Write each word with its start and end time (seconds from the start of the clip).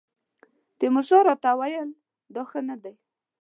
تیمورشاه 0.77 1.23
راته 1.27 1.49
وویل 1.55 1.89
دا 2.33 2.41
ښه 2.49 2.59
نه 2.69 2.75
دی. 2.83 2.93